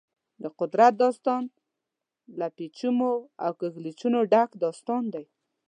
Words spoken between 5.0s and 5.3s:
دی.